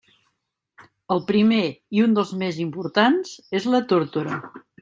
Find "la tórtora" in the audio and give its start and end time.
3.75-4.45